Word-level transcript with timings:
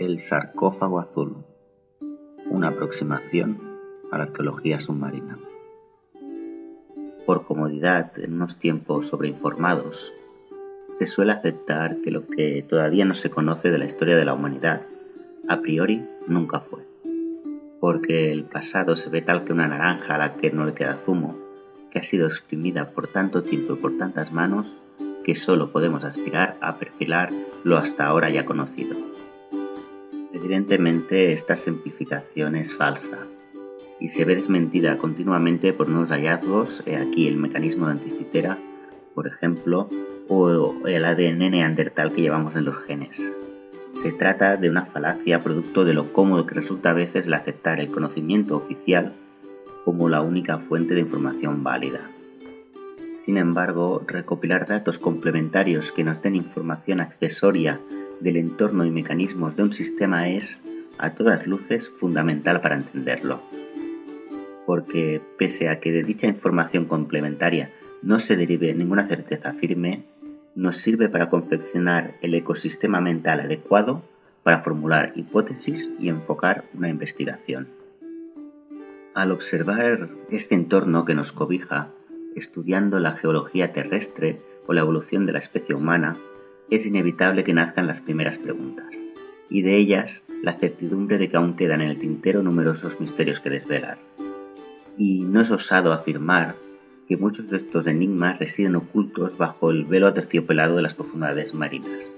El 0.00 0.18
sarcófago 0.18 0.98
azul. 0.98 1.44
Una 2.48 2.68
aproximación 2.68 3.60
a 4.10 4.16
la 4.16 4.24
arqueología 4.24 4.80
submarina. 4.80 5.38
Por 7.26 7.44
comodidad 7.44 8.18
en 8.18 8.32
unos 8.32 8.58
tiempos 8.58 9.08
sobreinformados, 9.08 10.14
se 10.92 11.04
suele 11.04 11.32
aceptar 11.32 11.98
que 12.00 12.10
lo 12.10 12.26
que 12.26 12.64
todavía 12.66 13.04
no 13.04 13.12
se 13.12 13.28
conoce 13.28 13.70
de 13.70 13.76
la 13.76 13.84
historia 13.84 14.16
de 14.16 14.24
la 14.24 14.32
humanidad, 14.32 14.86
a 15.50 15.60
priori 15.60 16.02
nunca 16.26 16.60
fue. 16.60 16.80
Porque 17.78 18.32
el 18.32 18.44
pasado 18.44 18.96
se 18.96 19.10
ve 19.10 19.20
tal 19.20 19.44
que 19.44 19.52
una 19.52 19.68
naranja 19.68 20.14
a 20.14 20.18
la 20.18 20.36
que 20.36 20.50
no 20.50 20.64
le 20.64 20.72
queda 20.72 20.96
zumo, 20.96 21.36
que 21.90 21.98
ha 21.98 22.02
sido 22.02 22.26
exprimida 22.26 22.92
por 22.92 23.06
tanto 23.06 23.42
tiempo 23.42 23.74
y 23.74 23.76
por 23.76 23.98
tantas 23.98 24.32
manos, 24.32 24.74
que 25.24 25.34
solo 25.34 25.72
podemos 25.72 26.04
aspirar 26.04 26.56
a 26.62 26.76
perfilar 26.76 27.28
lo 27.64 27.76
hasta 27.76 28.06
ahora 28.06 28.30
ya 28.30 28.46
conocido 28.46 29.09
Evidentemente 30.40 31.34
esta 31.34 31.54
simplificación 31.54 32.56
es 32.56 32.74
falsa 32.74 33.26
y 34.00 34.08
se 34.08 34.24
ve 34.24 34.34
desmentida 34.34 34.96
continuamente 34.96 35.74
por 35.74 35.90
nuevos 35.90 36.08
hallazgos, 36.08 36.82
he 36.86 36.96
aquí 36.96 37.28
el 37.28 37.36
mecanismo 37.36 37.84
de 37.86 37.92
anticitera, 37.92 38.58
por 39.14 39.26
ejemplo, 39.26 39.90
o 40.28 40.86
el 40.86 41.04
ADN 41.04 41.50
neandertal 41.50 42.14
que 42.14 42.22
llevamos 42.22 42.56
en 42.56 42.64
los 42.64 42.82
genes. 42.84 43.34
Se 43.90 44.12
trata 44.12 44.56
de 44.56 44.70
una 44.70 44.86
falacia 44.86 45.40
producto 45.40 45.84
de 45.84 45.92
lo 45.92 46.10
cómodo 46.14 46.46
que 46.46 46.54
resulta 46.54 46.90
a 46.90 46.94
veces 46.94 47.26
el 47.26 47.34
aceptar 47.34 47.78
el 47.78 47.90
conocimiento 47.90 48.56
oficial 48.56 49.12
como 49.84 50.08
la 50.08 50.22
única 50.22 50.58
fuente 50.58 50.94
de 50.94 51.00
información 51.00 51.62
válida. 51.62 52.00
Sin 53.26 53.36
embargo, 53.36 54.02
recopilar 54.06 54.66
datos 54.66 54.98
complementarios 54.98 55.92
que 55.92 56.04
nos 56.04 56.22
den 56.22 56.36
información 56.36 57.00
accesoria 57.00 57.78
del 58.20 58.36
entorno 58.36 58.84
y 58.84 58.90
mecanismos 58.90 59.56
de 59.56 59.62
un 59.62 59.72
sistema 59.72 60.28
es, 60.28 60.62
a 60.98 61.14
todas 61.14 61.46
luces, 61.46 61.88
fundamental 61.88 62.60
para 62.60 62.76
entenderlo. 62.76 63.40
Porque, 64.66 65.20
pese 65.38 65.68
a 65.68 65.80
que 65.80 65.92
de 65.92 66.04
dicha 66.04 66.26
información 66.26 66.84
complementaria 66.84 67.70
no 68.02 68.18
se 68.20 68.36
derive 68.36 68.74
ninguna 68.74 69.06
certeza 69.06 69.52
firme, 69.54 70.04
nos 70.54 70.76
sirve 70.76 71.08
para 71.08 71.30
confeccionar 71.30 72.14
el 72.22 72.34
ecosistema 72.34 73.00
mental 73.00 73.40
adecuado 73.40 74.02
para 74.42 74.62
formular 74.62 75.12
hipótesis 75.16 75.90
y 75.98 76.08
enfocar 76.08 76.64
una 76.74 76.88
investigación. 76.88 77.68
Al 79.14 79.32
observar 79.32 80.08
este 80.30 80.54
entorno 80.54 81.04
que 81.04 81.14
nos 81.14 81.32
cobija, 81.32 81.88
estudiando 82.36 83.00
la 83.00 83.12
geología 83.12 83.72
terrestre 83.72 84.40
o 84.66 84.72
la 84.72 84.82
evolución 84.82 85.26
de 85.26 85.32
la 85.32 85.40
especie 85.40 85.74
humana, 85.74 86.16
es 86.70 86.86
inevitable 86.86 87.44
que 87.44 87.52
nazcan 87.52 87.86
las 87.86 88.00
primeras 88.00 88.38
preguntas, 88.38 88.86
y 89.48 89.62
de 89.62 89.76
ellas 89.76 90.22
la 90.42 90.52
certidumbre 90.52 91.18
de 91.18 91.28
que 91.28 91.36
aún 91.36 91.56
quedan 91.56 91.80
en 91.80 91.90
el 91.90 91.98
tintero 91.98 92.42
numerosos 92.42 93.00
misterios 93.00 93.40
que 93.40 93.50
desvelar. 93.50 93.98
Y 94.96 95.20
no 95.20 95.40
es 95.40 95.50
osado 95.50 95.92
afirmar 95.92 96.54
que 97.08 97.16
muchos 97.16 97.50
de 97.50 97.56
estos 97.56 97.86
enigmas 97.88 98.38
residen 98.38 98.76
ocultos 98.76 99.36
bajo 99.36 99.70
el 99.70 99.84
velo 99.84 100.06
aterciopelado 100.06 100.76
de 100.76 100.82
las 100.82 100.94
profundidades 100.94 101.54
marinas, 101.54 102.10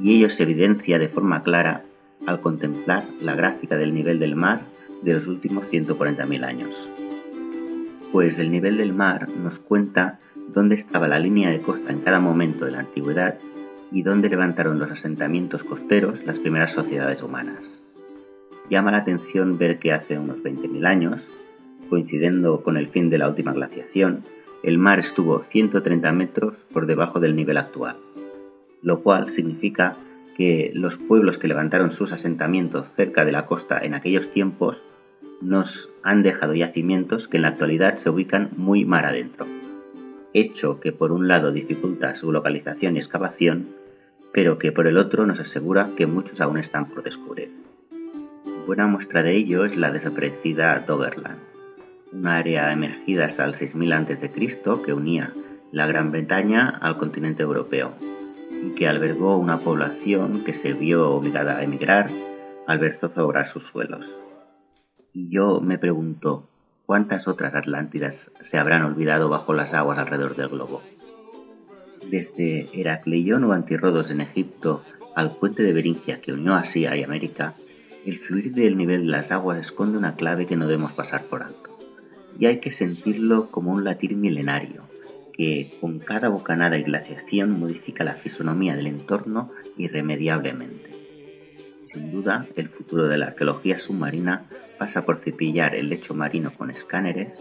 y 0.00 0.16
ello 0.16 0.30
se 0.30 0.44
evidencia 0.44 0.98
de 0.98 1.08
forma 1.08 1.42
clara 1.42 1.82
al 2.26 2.40
contemplar 2.40 3.04
la 3.20 3.34
gráfica 3.34 3.76
del 3.76 3.92
nivel 3.94 4.20
del 4.20 4.36
mar 4.36 4.62
de 5.02 5.14
los 5.14 5.26
últimos 5.26 5.64
140.000 5.70 6.44
años. 6.44 6.88
Pues 8.12 8.38
el 8.38 8.52
nivel 8.52 8.76
del 8.76 8.92
mar 8.92 9.28
nos 9.28 9.58
cuenta 9.58 10.20
dónde 10.54 10.76
estaba 10.76 11.08
la 11.08 11.18
línea 11.18 11.50
de 11.50 11.60
costa 11.60 11.90
en 11.92 12.00
cada 12.00 12.20
momento 12.20 12.64
de 12.64 12.72
la 12.72 12.80
antigüedad 12.80 13.38
y 13.92 14.02
dónde 14.02 14.28
levantaron 14.28 14.78
los 14.78 14.90
asentamientos 14.90 15.64
costeros 15.64 16.24
las 16.24 16.38
primeras 16.38 16.72
sociedades 16.72 17.22
humanas. 17.22 17.80
Llama 18.70 18.92
la 18.92 18.98
atención 18.98 19.58
ver 19.58 19.78
que 19.78 19.92
hace 19.92 20.18
unos 20.18 20.38
20.000 20.38 20.86
años, 20.86 21.20
coincidiendo 21.90 22.62
con 22.62 22.76
el 22.76 22.88
fin 22.88 23.10
de 23.10 23.18
la 23.18 23.28
última 23.28 23.52
glaciación, 23.52 24.24
el 24.62 24.78
mar 24.78 24.98
estuvo 24.98 25.42
130 25.42 26.12
metros 26.12 26.64
por 26.72 26.86
debajo 26.86 27.20
del 27.20 27.36
nivel 27.36 27.58
actual, 27.58 27.96
lo 28.80 29.00
cual 29.02 29.28
significa 29.28 29.96
que 30.36 30.70
los 30.74 30.96
pueblos 30.96 31.36
que 31.36 31.48
levantaron 31.48 31.90
sus 31.90 32.12
asentamientos 32.12 32.88
cerca 32.96 33.24
de 33.24 33.32
la 33.32 33.44
costa 33.44 33.78
en 33.82 33.94
aquellos 33.94 34.30
tiempos 34.30 34.82
nos 35.42 35.90
han 36.02 36.22
dejado 36.22 36.54
yacimientos 36.54 37.28
que 37.28 37.36
en 37.36 37.42
la 37.42 37.48
actualidad 37.48 37.96
se 37.96 38.08
ubican 38.08 38.50
muy 38.56 38.84
mar 38.84 39.04
adentro, 39.04 39.46
hecho 40.32 40.80
que 40.80 40.92
por 40.92 41.12
un 41.12 41.28
lado 41.28 41.52
dificulta 41.52 42.14
su 42.14 42.32
localización 42.32 42.94
y 42.94 43.00
excavación 43.00 43.81
pero 44.32 44.58
que 44.58 44.72
por 44.72 44.86
el 44.86 44.98
otro 44.98 45.26
nos 45.26 45.40
asegura 45.40 45.90
que 45.96 46.06
muchos 46.06 46.40
aún 46.40 46.58
están 46.58 46.86
por 46.86 47.02
descubrir. 47.02 47.50
Buena 48.66 48.86
muestra 48.86 49.22
de 49.22 49.36
ello 49.36 49.64
es 49.64 49.76
la 49.76 49.90
desaparecida 49.90 50.78
Doggerland, 50.86 51.40
un 52.12 52.26
área 52.26 52.72
emergida 52.72 53.24
hasta 53.24 53.44
el 53.44 53.54
6000 53.54 53.92
a.C. 53.92 54.30
que 54.84 54.92
unía 54.92 55.32
la 55.72 55.86
Gran 55.86 56.12
Bretaña 56.12 56.68
al 56.68 56.98
continente 56.98 57.42
europeo 57.42 57.94
y 58.62 58.70
que 58.74 58.86
albergó 58.86 59.36
una 59.36 59.58
población 59.58 60.44
que 60.44 60.52
se 60.52 60.74
vio 60.74 61.10
obligada 61.10 61.58
a 61.58 61.64
emigrar 61.64 62.08
al 62.66 62.78
ver 62.78 62.94
zozobrar 62.94 63.46
sus 63.46 63.64
suelos. 63.64 64.10
Y 65.12 65.28
yo 65.28 65.60
me 65.60 65.78
pregunto, 65.78 66.48
¿cuántas 66.86 67.26
otras 67.26 67.54
Atlántidas 67.54 68.32
se 68.40 68.58
habrán 68.58 68.82
olvidado 68.82 69.28
bajo 69.28 69.52
las 69.52 69.74
aguas 69.74 69.98
alrededor 69.98 70.36
del 70.36 70.48
globo? 70.48 70.82
Desde 72.10 72.68
Heracleión 72.72 73.44
o 73.44 73.52
Antirrodos 73.52 74.10
en 74.10 74.20
Egipto 74.20 74.82
al 75.14 75.36
puente 75.36 75.62
de 75.62 75.72
Beringia 75.72 76.20
que 76.20 76.32
unió 76.32 76.54
Asia 76.54 76.96
y 76.96 77.02
América, 77.02 77.52
el 78.04 78.18
fluir 78.18 78.52
del 78.52 78.76
nivel 78.76 79.02
de 79.02 79.12
las 79.12 79.30
aguas 79.30 79.58
esconde 79.58 79.98
una 79.98 80.14
clave 80.14 80.46
que 80.46 80.56
no 80.56 80.66
debemos 80.66 80.92
pasar 80.92 81.24
por 81.24 81.42
alto. 81.42 81.78
Y 82.38 82.46
hay 82.46 82.58
que 82.58 82.70
sentirlo 82.70 83.50
como 83.50 83.72
un 83.72 83.84
latir 83.84 84.16
milenario, 84.16 84.82
que 85.32 85.76
con 85.80 85.98
cada 85.98 86.28
bocanada 86.28 86.78
y 86.78 86.82
glaciación 86.82 87.58
modifica 87.58 88.04
la 88.04 88.14
fisonomía 88.14 88.74
del 88.74 88.86
entorno 88.86 89.50
irremediablemente. 89.76 90.90
Sin 91.84 92.10
duda, 92.10 92.46
el 92.56 92.68
futuro 92.68 93.06
de 93.06 93.18
la 93.18 93.26
arqueología 93.26 93.78
submarina 93.78 94.46
pasa 94.78 95.04
por 95.04 95.18
cepillar 95.18 95.74
el 95.74 95.90
lecho 95.90 96.14
marino 96.14 96.52
con 96.52 96.70
escáneres 96.70 97.32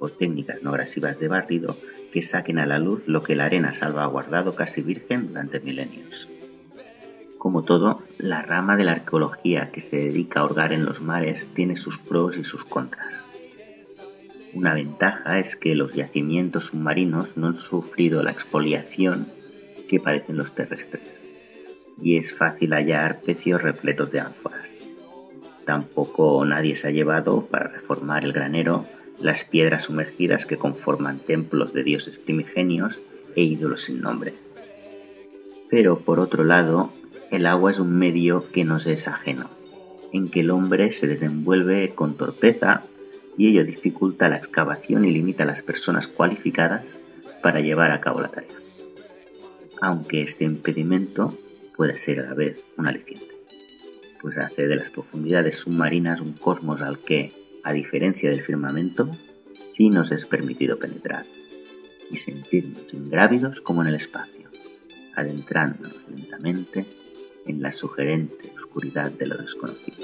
o 0.00 0.08
técnicas 0.08 0.62
no 0.62 0.70
agresivas 0.70 1.18
de 1.18 1.28
barrido 1.28 1.76
que 2.12 2.22
saquen 2.22 2.58
a 2.58 2.66
la 2.66 2.78
luz 2.78 3.02
lo 3.06 3.22
que 3.22 3.36
la 3.36 3.44
arena 3.46 3.74
salvaguardado 3.74 4.54
casi 4.54 4.82
virgen 4.82 5.28
durante 5.28 5.60
milenios. 5.60 6.28
Como 7.38 7.62
todo, 7.62 8.02
la 8.18 8.42
rama 8.42 8.76
de 8.76 8.84
la 8.84 8.92
arqueología 8.92 9.70
que 9.70 9.80
se 9.80 9.96
dedica 9.96 10.40
a 10.40 10.44
hurgar 10.46 10.72
en 10.72 10.84
los 10.84 11.00
mares 11.00 11.48
tiene 11.54 11.76
sus 11.76 11.98
pros 11.98 12.36
y 12.38 12.44
sus 12.44 12.64
contras. 12.64 13.24
Una 14.54 14.74
ventaja 14.74 15.38
es 15.38 15.54
que 15.54 15.74
los 15.74 15.92
yacimientos 15.92 16.66
submarinos 16.66 17.36
no 17.36 17.48
han 17.48 17.54
sufrido 17.54 18.22
la 18.22 18.30
expoliación 18.30 19.28
que 19.86 20.00
padecen 20.00 20.38
los 20.38 20.54
terrestres, 20.54 21.20
y 22.00 22.16
es 22.16 22.32
fácil 22.32 22.72
hallar 22.72 23.20
pecios 23.20 23.62
repletos 23.62 24.10
de 24.12 24.20
ánforas. 24.20 24.68
Tampoco 25.66 26.44
nadie 26.44 26.74
se 26.74 26.88
ha 26.88 26.90
llevado, 26.90 27.46
para 27.46 27.68
reformar 27.68 28.24
el 28.24 28.32
granero, 28.32 28.86
las 29.20 29.44
piedras 29.44 29.84
sumergidas 29.84 30.46
que 30.46 30.56
conforman 30.56 31.18
templos 31.18 31.72
de 31.72 31.82
dioses 31.82 32.18
primigenios 32.18 33.00
e 33.34 33.42
ídolos 33.42 33.82
sin 33.82 34.00
nombre. 34.00 34.34
Pero 35.70 36.00
por 36.00 36.20
otro 36.20 36.44
lado, 36.44 36.92
el 37.30 37.46
agua 37.46 37.70
es 37.70 37.78
un 37.78 37.96
medio 37.96 38.50
que 38.52 38.64
nos 38.64 38.86
es 38.86 39.08
ajeno, 39.08 39.50
en 40.12 40.28
que 40.28 40.40
el 40.40 40.50
hombre 40.50 40.92
se 40.92 41.06
desenvuelve 41.06 41.90
con 41.94 42.16
torpeza 42.16 42.84
y 43.36 43.48
ello 43.48 43.64
dificulta 43.64 44.28
la 44.28 44.36
excavación 44.36 45.04
y 45.04 45.10
limita 45.10 45.42
a 45.42 45.46
las 45.46 45.62
personas 45.62 46.06
cualificadas 46.06 46.96
para 47.42 47.60
llevar 47.60 47.90
a 47.90 48.00
cabo 48.00 48.20
la 48.20 48.28
tarea. 48.28 48.56
Aunque 49.80 50.22
este 50.22 50.44
impedimento 50.44 51.36
puede 51.76 51.98
ser 51.98 52.20
a 52.20 52.24
la 52.24 52.34
vez 52.34 52.62
un 52.76 52.86
aliciente, 52.86 53.34
pues 54.20 54.38
hace 54.38 54.66
de 54.66 54.76
las 54.76 54.88
profundidades 54.88 55.56
submarinas 55.56 56.20
un 56.20 56.32
cosmos 56.32 56.80
al 56.80 56.98
que, 56.98 57.32
a 57.66 57.72
diferencia 57.72 58.30
del 58.30 58.42
firmamento, 58.42 59.10
sí 59.72 59.90
nos 59.90 60.12
es 60.12 60.24
permitido 60.24 60.78
penetrar 60.78 61.26
y 62.08 62.16
sentirnos 62.16 62.94
ingrávidos 62.94 63.60
como 63.60 63.82
en 63.82 63.88
el 63.88 63.96
espacio, 63.96 64.48
adentrándonos 65.16 65.96
lentamente 66.08 66.86
en 67.44 67.60
la 67.60 67.72
sugerente 67.72 68.52
oscuridad 68.56 69.10
de 69.10 69.26
lo 69.26 69.36
desconocido. 69.36 69.98